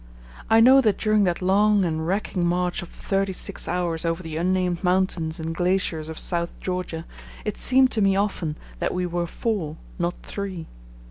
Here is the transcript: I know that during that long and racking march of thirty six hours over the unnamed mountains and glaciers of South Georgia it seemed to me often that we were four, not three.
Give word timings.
I 0.49 0.61
know 0.61 0.81
that 0.81 0.97
during 0.97 1.25
that 1.25 1.43
long 1.43 1.83
and 1.83 2.07
racking 2.07 2.43
march 2.43 2.81
of 2.81 2.89
thirty 2.89 3.33
six 3.33 3.67
hours 3.67 4.03
over 4.03 4.23
the 4.23 4.35
unnamed 4.35 4.83
mountains 4.83 5.39
and 5.39 5.53
glaciers 5.53 6.09
of 6.09 6.17
South 6.17 6.59
Georgia 6.59 7.05
it 7.45 7.55
seemed 7.55 7.91
to 7.91 8.01
me 8.01 8.15
often 8.15 8.57
that 8.79 8.95
we 8.95 9.05
were 9.05 9.27
four, 9.27 9.77
not 9.99 10.15
three. 10.23 10.65